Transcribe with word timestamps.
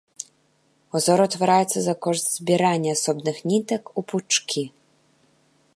Узор 0.99 1.21
утвараецца 1.27 1.79
за 1.87 1.93
кошт 2.07 2.25
збірання 2.39 2.91
асобных 2.99 3.37
нітак 3.51 3.83
у 3.99 4.05
пучкі. 4.13 4.63